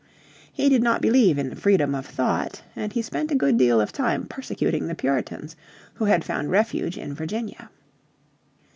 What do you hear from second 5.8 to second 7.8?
who had found refuge in Virginia.